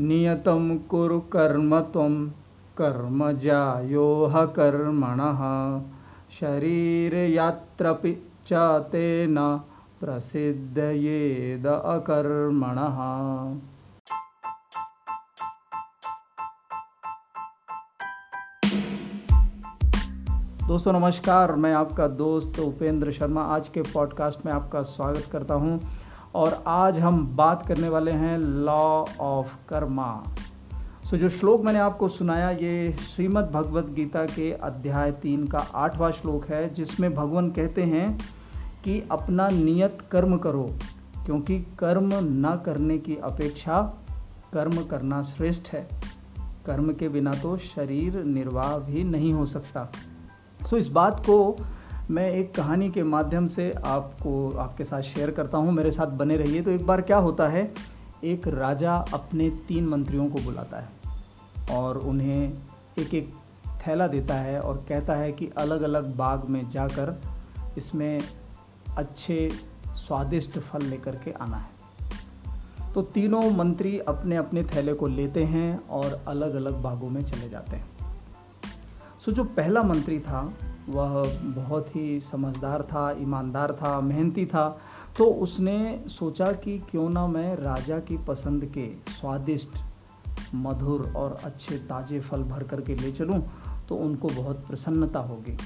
नियतं 0.00 0.78
कुरु 0.78 1.20
कर्म 1.20 1.80
त्वं 1.80 2.28
कर्म 2.78 3.32
ज्यायो 3.32 4.32
कर्मणः। 4.34 5.40
शरीरयात्रपि 6.40 8.30
च 8.46 8.52
तेन 8.92 9.60
प्रसिद्धयेद 10.00 11.66
अकर्मणः। 11.66 12.98
दोस्तों, 20.68 20.92
नमस्कार। 20.92 21.52
मैं 21.52 21.74
आपका 21.74 22.08
दोस्त 22.08 22.58
उपेंद्र 22.58 23.12
शर्मा। 23.12 23.42
आज 23.42 23.68
के 23.68 23.82
पॉडकास्ट 23.82 24.46
में 24.46 24.52
आपका 24.52 24.82
स्वागत 24.82 25.24
करता 25.32 25.54
हूँ। 25.54 25.95
और 26.36 26.64
आज 26.66 26.98
हम 26.98 27.36
बात 27.36 27.66
करने 27.66 27.88
वाले 27.88 28.10
हैं 28.10 28.38
लॉ 28.38 29.04
ऑफ़ 29.20 29.68
कर्मा 29.68 30.24
सो 31.10 31.16
जो 31.16 31.28
श्लोक 31.28 31.62
मैंने 31.62 31.78
आपको 31.78 32.08
सुनाया 32.08 32.50
ये 32.50 32.92
श्रीमद् 32.92 33.52
भगवत 33.52 33.86
गीता 33.86 34.24
के 34.24 34.52
अध्याय 34.52 35.12
तीन 35.12 35.46
का 35.46 35.58
आठवां 35.58 36.12
श्लोक 36.12 36.44
है 36.44 36.74
जिसमें 36.74 37.14
भगवान 37.14 37.50
कहते 37.50 37.82
हैं 37.82 38.18
कि 38.84 39.08
अपना 39.10 39.48
नियत 39.48 39.98
कर्म 40.10 40.36
करो 40.36 40.70
क्योंकि 41.26 41.60
कर्म 41.78 42.10
न 42.14 42.62
करने 42.66 42.98
की 42.98 43.16
अपेक्षा 43.16 43.82
कर्म 44.52 44.84
करना 44.84 45.22
श्रेष्ठ 45.22 45.72
है। 45.72 45.88
कर्म 46.66 46.92
के 46.92 47.08
बिना 47.08 47.32
तो 47.32 47.56
शरीर 47.56 48.24
निर्वाह 48.24 48.78
भी 48.78 49.04
नहीं 49.04 49.32
हो 49.32 49.46
सकता। 49.46 49.92
सो 50.62 50.66
so, 50.66 50.76
इस 50.76 50.88
बात 50.88 51.20
को 51.20 51.56
मैं 52.10 52.30
एक 52.30 52.54
कहानी 52.54 52.90
के 52.90 53.02
माध्यम 53.02 53.46
से 53.46 53.70
आपको, 53.84 54.50
आपके 54.50 54.84
साथ 54.84 55.02
शेयर 55.02 55.30
करता 55.30 55.58
हूँ, 55.58 55.72
मेरे 55.72 55.90
साथ 55.90 56.06
बने 56.06 56.36
रहिए। 56.36 56.62
तो 56.62 56.70
एक 56.70 56.86
बार 56.86 57.00
क्या 57.00 57.16
होता 57.16 57.48
है, 57.48 57.72
एक 58.24 58.48
राजा 58.48 58.94
अपने 59.14 59.50
तीन 59.50 59.88
मंत्रियों 59.88 60.28
को 60.28 60.38
बुलाता 60.38 60.80
है 60.80 60.88
और 61.70 61.98
उन्हें 61.98 62.52
एक 62.98 63.14
एक 63.14 63.34
थैला 63.86 64.06
देता 64.06 64.34
है 64.34 64.60
और 64.60 64.84
कहता 64.88 65.14
है 65.14 65.32
कि 65.32 65.48
अलग 65.58 65.82
अलग 65.82 66.14
बाग 66.16 66.44
में 66.44 66.68
जाकर 66.70 67.22
इसमें 67.78 68.20
अच्छे 68.96 69.48
स्वादिष्ट 69.96 70.58
फल 70.58 70.82
लेकर 70.82 71.16
के 71.16 71.30
आना 71.30 71.56
है। 71.56 72.92
तो 72.94 73.02
तीनों 73.02 73.50
मंत्री 73.50 73.98
अपने 73.98 74.36
अपने 74.36 74.62
थैले 74.64 74.94
को 74.94 75.06
लेते 75.06 75.44
हैं 75.44 75.88
और 75.88 76.24
अलग 76.28 76.54
अलग 76.54 76.82
बागों 76.82 77.10
में 77.10 77.24
चले 77.24 77.48
जाते 77.48 77.76
हैं। 77.76 77.86
सो 79.24 79.32
जो 79.32 79.44
पहला 79.44 79.82
मंत्री 79.82 80.20
था 80.20 80.52
वह 80.88 81.22
बहुत 81.44 81.94
ही 81.96 82.20
समझदार 82.20 82.82
था, 82.82 83.10
ईमानदार 83.10 83.72
था, 83.72 84.00
मेहनती 84.00 84.46
था। 84.46 84.68
तो 85.18 85.24
उसने 85.24 86.04
सोचा 86.08 86.52
कि 86.52 86.78
क्यों 86.78 87.08
ना 87.10 87.26
मैं 87.26 87.54
राजा 87.56 87.98
की 87.98 88.16
पसंद 88.18 88.64
के 88.64 88.86
स्वादिष्ट, 89.12 89.78
मधुर 90.54 91.12
और 91.16 91.38
अच्छे 91.44 91.78
ताज़े 91.78 92.20
फल 92.20 92.42
भर 92.42 92.62
कर 92.62 92.80
के 92.80 92.94
ले 92.94 93.12
चलूँ 93.12 93.42
तो 93.88 93.96
उनको 93.96 94.28
बहुत 94.28 94.66
प्रसन्नता 94.66 95.20
होगी। 95.20 95.56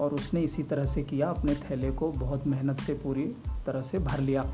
और 0.00 0.14
उसने 0.14 0.40
इसी 0.40 0.62
तरह 0.62 0.84
से 0.84 1.02
किया, 1.02 1.30
अपने 1.30 1.54
थैले 1.54 1.90
को 1.92 2.10
बहुत 2.12 2.46
मेहनत 2.46 2.80
से 2.80 2.94
पूरी 2.94 3.24
तरह 3.66 3.82
से 3.82 3.98
भर 3.98 4.20
लिया। 4.20 4.44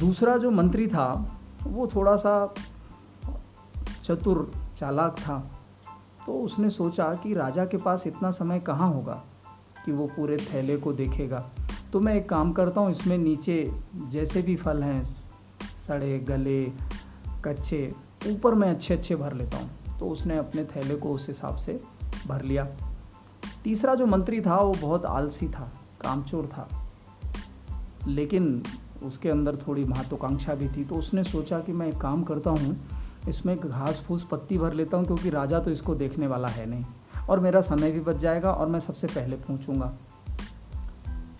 दूसरा 0.00 0.36
जो 0.36 0.50
मंत्री 0.50 0.86
था, 0.86 1.38
वो 1.62 1.86
थोड़ा 1.86 2.16
सा 2.16 2.54
चतुर, 4.04 4.50
चालाक 4.76 5.18
था। 5.18 5.59
तो 6.26 6.32
उसने 6.32 6.70
सोचा 6.70 7.12
कि 7.22 7.34
राजा 7.34 7.64
के 7.64 7.76
पास 7.76 8.06
इतना 8.06 8.30
समय 8.30 8.60
कहाँ 8.60 8.92
होगा 8.92 9.24
कि 9.84 9.92
वो 9.92 10.06
पूरे 10.06 10.36
थैले 10.36 10.76
को 10.76 10.92
देखेगा। 10.92 11.50
तो 11.92 12.00
मैं 12.00 12.14
एक 12.14 12.28
काम 12.28 12.52
करता 12.52 12.80
हूँ, 12.80 12.90
इसमें 12.90 13.18
नीचे 13.18 13.72
जैसे 14.08 14.42
भी 14.42 14.56
फल 14.56 14.82
हैं, 14.82 15.04
सड़े, 15.86 16.18
गले, 16.18 16.72
कच्चे, 17.44 17.94
ऊपर 18.28 18.54
मैं 18.54 18.70
अच्छे 18.70 18.94
अच्छे 18.94 19.16
भर 19.16 19.32
लेता 19.32 19.56
हूँ। 19.58 19.70
तो 20.00 20.06
उसने 20.06 20.36
अपने 20.36 20.64
थैले 20.64 20.94
को 20.94 21.08
उस 21.08 21.28
हिसाब 21.28 21.56
से 21.56 21.80
भर 22.26 22.42
लिया। 22.42 22.66
तीसरा 23.64 23.94
जो 23.94 24.06
मंत्री 24.06 24.40
था, 24.40 24.56
वो 24.56 24.74
बहुत 24.82 25.04
आलसी 25.04 25.48
था, 25.48 25.72
कामचोर 26.00 26.46
था। 26.46 26.92
लेकिन 28.06 28.62
उसके 29.02 29.30
अंदर 29.30 29.56
थोड़ी 29.56 29.84
महत्वाकांक्षा 29.84 30.54
भी 30.54 30.68
थी। 30.68 30.84
तो 30.84 30.94
उसने 30.94 31.24
सोचा 31.24 31.60
कि 31.60 31.72
मैं 31.72 31.88
एक 31.88 31.98
काम 31.98 32.22
करता 32.22 32.50
हूँ 32.50 32.99
इसमें 33.30 33.56
घास 33.58 34.00
फूस 34.00 34.24
पत्ती 34.24 34.58
भर 34.58 34.72
लेता 34.72 34.96
हूँ 34.96 35.06
क्योंकि 35.06 35.30
राजा 35.30 35.58
तो 35.58 35.70
इसको 35.70 35.94
देखने 35.94 36.26
वाला 36.26 36.48
है 36.48 36.66
नहीं। 36.66 36.84
और 37.28 37.40
मेरा 37.40 37.60
समय 37.60 37.90
भी 37.92 38.00
बच 38.00 38.16
जाएगा 38.16 38.52
और 38.52 38.68
मैं 38.68 38.80
सबसे 38.80 39.06
पहले 39.06 39.36
पहुँचूँगा 39.36 39.96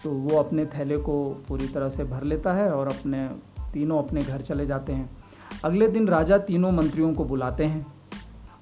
तो 0.04 0.10
वो 0.10 0.38
अपने 0.38 0.64
थैले 0.66 0.96
को 0.96 1.14
पूरी 1.48 1.66
तरह 1.68 1.88
से 1.88 2.04
भर 2.04 2.22
लेता 2.24 2.52
है 2.52 2.70
और 2.72 2.88
अपने 2.88 3.26
तीनों 3.72 3.98
अपने 3.98 4.20
घर 4.22 4.40
चले 4.40 4.66
जाते 4.66 4.92
हैं। 4.92 5.10
अगले 5.64 5.88
दिन 5.88 6.08
राजा 6.08 6.38
तीनों 6.38 6.70
मंत्रियों 6.72 7.12
को 7.14 7.24
बुलाते 7.24 7.64
हैं। 7.64 7.86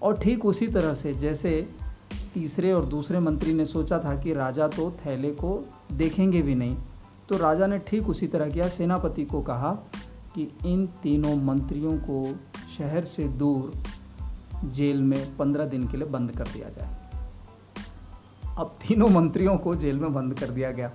और 0.03 0.19
ठीक 0.19 0.45
उसी 0.45 0.67
तरह 0.67 0.95
से 0.95 1.15
जैसे 1.15 1.51
तीसरे 2.35 2.73
और 2.73 2.85
दूसरे 2.85 3.21
मंत्री 3.21 3.55
ने 3.55 3.65
सोचा 3.65 3.99
था 3.99 4.15
कि 4.17 4.33
राजा 4.33 4.69
तो 4.69 4.91
थैले 5.07 5.31
को 5.31 5.65
देखेंगे 5.93 6.43
भी 6.43 6.55
नहीं 6.55 6.77
तो 7.29 7.37
राजा 7.37 7.67
ने 7.67 7.79
ठीक 7.79 8.09
उसी 8.09 8.27
तरह 8.27 8.51
किया। 8.51 8.69
सेनापति 8.69 9.25
को 9.25 9.41
कहा 9.43 9.73
कि 10.35 10.51
इन 10.67 10.87
तीनों 11.03 11.35
मंत्रियों 11.37 11.97
को 12.01 12.23
शहर 12.79 13.05
से 13.05 13.25
दूर 13.25 13.73
जेल 14.65 15.03
में 15.03 15.37
पंद्रह 15.37 15.65
दिन 15.65 15.89
के 15.89 15.97
लिए 15.97 16.07
बंद 16.07 16.31
कर 16.31 16.45
दिया 16.45 16.69
जाए। 16.69 16.97
अब 18.59 18.75
तीनों 18.89 19.09
मंत्रियों 19.09 19.57
को 19.57 19.75
जेल 19.75 19.97
में 19.97 20.15
बंद 20.15 20.39
कर 20.39 20.51
दिया 20.51 20.71
गया। 20.71 20.91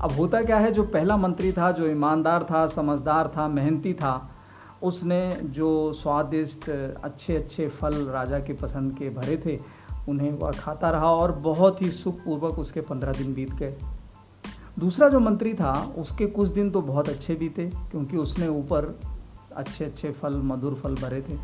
अब 0.00 0.12
होता 0.12 0.42
क्या 0.42 0.58
है, 0.58 0.72
जो 0.72 0.82
पहला 0.82 1.16
मंत्री 1.16 1.52
था, 1.52 1.72
जो 1.72 1.86
ईमानदार 1.86 2.42
था, 2.42 2.66
समझदार 2.66 3.28
था, 3.36 3.48
मेहनती 3.48 3.94
था, 3.94 4.30
उसने 4.82 5.38
जो 5.42 5.92
स्वादिष्ट 5.92 6.68
अच्छे 7.04 7.36
अच्छे 7.36 7.68
फल 7.68 7.94
राजा 7.94 8.38
के 8.38 8.52
पसंद 8.52 8.94
के 8.94 9.08
भरे 9.08 9.36
थे, 9.46 9.58
उन्हें 10.08 10.32
वह 10.32 10.50
खाता 10.50 10.90
रहा 10.90 11.10
और 11.12 11.32
बहुत 11.32 11.82
ही 11.82 11.90
सुखपूर्वक 11.90 12.58
उसके 12.58 12.80
पंद्रह 12.80 13.12
दिन 13.12 13.34
बीत 13.34 13.54
गए। 13.54 13.76
दूसरा 14.78 15.08
जो 15.08 15.20
मंत्री 15.20 15.54
था, 15.54 15.94
उसके 15.98 16.26
कुछ 16.26 16.48
दिन 16.48 16.70
तो 16.70 16.82
बहुत 16.82 17.08
अच्छे 17.08 17.34
बीते, 17.34 17.66
क्योंकि 17.90 18.16
उसने 18.16 18.48
ऊपर 18.48 19.00
अच्छे 19.52 19.84
अच्छे 19.84 20.10
फल, 20.12 20.40
मधुर 20.44 20.74
फल 20.74 20.94
भरे 20.94 21.20
थे। 21.22 21.38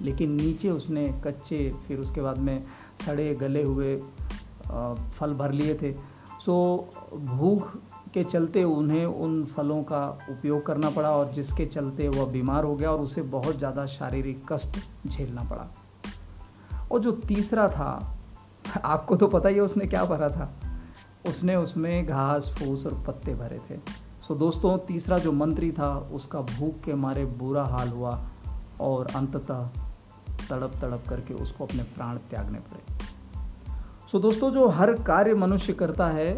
लेकिन 0.00 0.32
नीचे 0.32 0.70
उसने 0.70 1.06
कच्चे, 1.24 1.68
फिर 1.88 1.98
उसके 1.98 2.20
बाद 2.20 2.38
में 2.38 2.64
सड़े, 3.06 3.34
गले 3.34 3.62
हुए 3.62 3.96
फल 5.18 5.34
भर 5.34 5.52
लिए 5.52 5.74
थे। 5.74 5.92
सो, 6.40 6.54
भूख 7.14 7.76
के 8.14 8.22
चलते 8.24 8.62
उन्हें 8.64 9.04
उन 9.04 9.44
फलों 9.46 9.82
का 9.82 10.06
उपयोग 10.30 10.64
करना 10.66 10.90
पड़ा 10.90 11.10
और 11.10 11.32
जिसके 11.32 11.66
चलते 11.66 12.08
वह 12.08 12.26
बीमार 12.26 12.64
हो 12.64 12.74
गया 12.74 12.90
और 12.90 13.00
उसे 13.00 13.22
बहुत 13.22 13.58
ज़्यादा 13.58 13.86
शारीरिक 13.86 14.42
कष्ट 14.52 14.78
झेलना 15.06 15.42
पड़ा। 15.42 15.66
और 16.92 17.00
जो 17.00 17.12
तीसरा 17.12 17.68
था, 17.68 18.18
आपको 18.84 19.16
तो 19.16 19.26
पता 19.26 19.48
ही 19.48 19.54
है 19.54 19.60
उसने 19.60 19.86
क्या 19.86 20.04
भरा 20.04 20.28
था? 20.28 20.52
उसने 21.28 21.56
उसमें 21.56 22.06
घास, 22.06 22.54
फूस 22.58 22.86
और 22.86 23.02
पत्ते 23.06 23.34
भरे 23.34 23.58
थे। 23.70 23.78
सो 24.28 24.34
दोस्तों, 24.34 24.78
तीसरा 24.78 25.18
जो 25.18 25.32
मंत्री 25.32 25.72
था, 25.72 26.10
उसका 26.12 26.40
भूख 26.40 26.80
के 26.80 26.94
मारे 26.94 27.24
बुरा 27.24 27.64
हाल 27.64 27.88
हुआ 27.88 28.28
और 28.80 29.06
अंततः 29.16 29.66
तड़प 30.50 30.72
तड़प 30.80 31.04
करके 31.08 31.34
उसको 31.34 31.66
अपने 31.66 31.82
प्राण 31.82 32.16
त्यागने 32.16 32.58
पड़े। 32.58 33.04
सो 34.12 34.18
दोस्तों, 34.18 34.50
जो 34.50 34.68
हर 34.68 34.92
कार्य 34.92 35.34
मनुष्य 35.34 35.72
करता 35.72 36.08
है, 36.08 36.34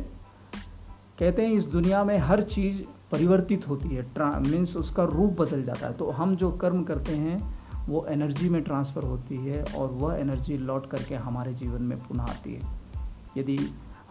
कहते 1.19 1.43
हैं 1.43 1.53
इस 1.53 1.65
दुनिया 1.65 2.05
में 2.05 2.19
हर 2.19 2.43
चीज़ 2.43 2.83
परिवर्तित 3.13 3.69
होती 3.69 3.89
है 3.89 4.13
मीन्स 4.41 4.77
उसका 4.77 5.05
रूप 5.05 5.41
बदल 5.41 5.63
जाता 5.63 5.87
है। 5.87 5.93
तो 5.93 6.11
हम 6.11 6.37
जो 6.37 6.51
कर्म 6.51 6.85
करते 6.85 7.17
हैं, 7.17 7.65
वो 7.87 8.07
एनर्जी 8.09 8.49
में 8.49 8.63
ट्रांसफ़र 8.63 9.03
होती 9.03 9.37
है 9.37 9.65
और 9.77 9.89
वह 9.93 10.15
एनर्जी 10.15 10.59
लौट 10.59 10.87
करके 10.87 11.15
हमारे 11.15 11.55
जीवन 11.55 11.83
में 11.83 11.99
पुनः 11.99 12.23
आती 12.23 12.55
है। 12.55 12.81
यदि 13.37 13.59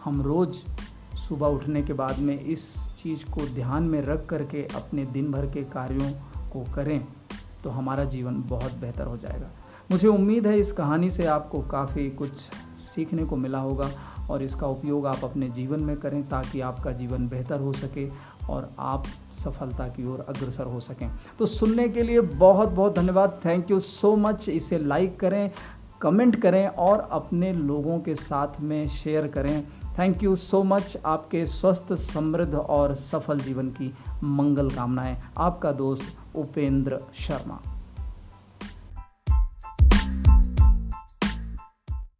हम 0.04 0.22
रोज़ 0.22 0.56
सुबह 1.16 1.46
उठने 1.46 1.82
के 1.82 1.92
बाद 1.92 2.18
में 2.18 2.40
इस 2.40 2.74
चीज़ 3.02 3.24
को 3.30 3.46
ध्यान 3.54 3.82
में 3.82 4.00
रख 4.02 4.26
करके 4.26 4.66
अपने 4.74 5.04
दिन 5.04 5.30
भर 5.32 5.46
के 5.46 5.62
कार्यों 5.64 6.10
को 6.50 6.64
करें 6.74 7.06
तो 7.64 7.70
हमारा 7.70 8.04
जीवन 8.04 8.42
बहुत 8.42 8.72
बेहतर 8.72 9.06
हो 9.06 9.16
जाएगा। 9.16 9.50
मुझे 9.90 10.08
उम्मीद 10.08 10.46
है 10.46 10.58
इस 10.58 10.72
कहानी 10.72 11.10
से 11.10 11.26
आपको 11.26 11.60
काफ़ी 11.60 12.10
कुछ 12.10 12.30
सीखने 12.80 13.24
को 13.24 13.36
मिला 13.36 13.58
होगा 13.58 13.90
और 14.30 14.42
इसका 14.42 14.66
उपयोग 14.66 15.06
आप 15.06 15.24
अपने 15.24 15.48
जीवन 15.48 15.80
में 15.80 15.96
करें 15.96 16.22
ताकि 16.28 16.60
आपका 16.60 16.92
जीवन 16.92 17.28
बेहतर 17.28 17.60
हो 17.60 17.72
सके 17.72 18.08
और 18.50 18.70
आप 18.78 19.04
सफलता 19.44 19.88
की 19.88 20.06
ओर 20.06 20.20
अग्रसर 20.28 20.64
हो 20.64 20.80
सकें। 20.80 21.10
तो 21.38 21.46
सुनने 21.46 21.88
के 21.88 22.02
लिए 22.02 22.20
बहुत 22.20 22.68
बहुत 22.68 22.96
धन्यवाद। 22.96 23.40
थैंक 23.44 23.70
यू 23.70 23.80
सो 23.80 24.16
मच 24.16 24.48
इसे 24.48 24.78
लाइक 24.78 25.20
करें 25.20 25.50
कमेंट 26.00 26.40
करें 26.42 26.66
और 26.68 27.08
अपने 27.12 27.52
लोगों 27.52 27.98
के 28.00 28.14
साथ 28.14 28.60
में 28.60 28.88
शेयर 28.88 29.26
करें। 29.26 29.66
थैंक 29.98 30.22
यू 30.22 30.36
सो 30.36 30.62
मच 30.62 30.96
आपके 31.06 31.46
स्वस्थ, 31.46 31.92
समृद्ध 31.92 32.54
और 32.54 32.94
सफल 32.94 33.40
जीवन 33.40 33.68
की 33.68 33.92
मंगल 34.24 34.70
कामनाएँ। 34.70 35.16
आपका 35.38 35.72
दोस्त 35.72 36.36
उपेंद्र 36.36 37.00
शर्मा। 37.18 37.62